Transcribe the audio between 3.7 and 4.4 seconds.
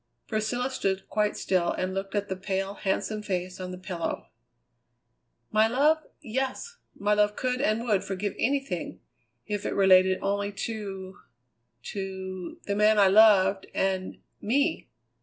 pillow.